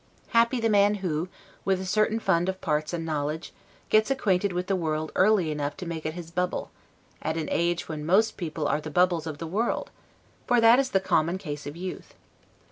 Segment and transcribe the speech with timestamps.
[0.29, 1.29] Happy the man, who,
[1.63, 3.53] with a certain fund of parts and knowledge,
[3.89, 6.71] gets acquainted with the world early enough to make it his bubble,
[7.21, 9.91] at an age when most people are the bubbles of the world!
[10.47, 12.15] for that is the common case of youth.